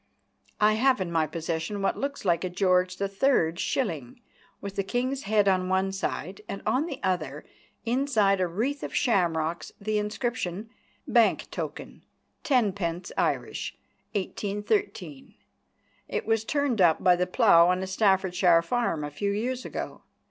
I 0.59 0.73
have 0.73 0.99
in 0.99 1.11
my 1.11 1.27
possession 1.27 1.83
what 1.83 1.95
looks 1.95 2.25
like 2.25 2.43
a 2.43 2.49
George 2.49 2.99
III. 2.99 3.51
shilling, 3.57 4.19
with 4.59 4.75
the 4.75 4.83
King's 4.83 5.23
head 5.29 5.47
on 5.47 5.69
one 5.69 5.91
side 5.91 6.41
and, 6.49 6.63
on 6.65 6.87
the 6.87 6.99
other, 7.03 7.45
inside 7.85 8.41
a 8.41 8.47
wreath 8.47 8.81
of 8.81 8.95
shamrocks, 8.95 9.71
the 9.79 9.99
inscription: 9.99 10.71
"Bank 11.07 11.51
Token, 11.51 12.03
10 12.41 12.73
Pence 12.73 13.11
Irish, 13.15 13.77
1813." 14.13 15.35
It 16.07 16.25
was 16.25 16.45
turned 16.45 16.81
up 16.81 17.03
by 17.03 17.15
the 17.15 17.27
plough 17.27 17.69
on 17.69 17.83
a 17.83 17.85
Staffordshire 17.85 18.63
farm 18.63 19.03
a 19.03 19.11
few 19.11 19.29
years 19.31 19.65
ago. 19.65 20.01